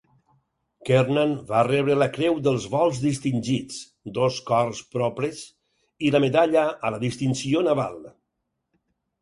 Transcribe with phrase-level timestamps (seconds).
[0.89, 3.77] Kernan va rebre la Creu dels Vols Distingits,
[4.17, 5.45] dos Cors Propres
[6.09, 8.03] i la Medalla a la Distinció Naval.